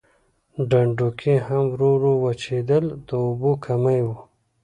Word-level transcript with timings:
ډنډونکي 0.69 1.33
هم 1.47 1.63
ورو 1.73 1.89
ورو 1.95 2.13
وچېدل 2.23 2.85
د 3.07 3.09
اوبو 3.25 3.51
کمی 3.65 3.99
و. 4.05 4.09